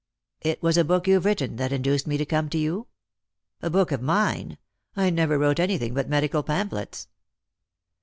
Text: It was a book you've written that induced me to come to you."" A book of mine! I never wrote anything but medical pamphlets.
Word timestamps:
It 0.41 0.63
was 0.63 0.79
a 0.79 0.83
book 0.83 1.07
you've 1.07 1.25
written 1.25 1.57
that 1.57 1.71
induced 1.71 2.07
me 2.07 2.17
to 2.17 2.25
come 2.25 2.49
to 2.49 2.57
you."" 2.57 2.87
A 3.61 3.69
book 3.69 3.91
of 3.91 4.01
mine! 4.01 4.57
I 4.95 5.11
never 5.11 5.37
wrote 5.37 5.59
anything 5.59 5.93
but 5.93 6.09
medical 6.09 6.41
pamphlets. 6.41 7.07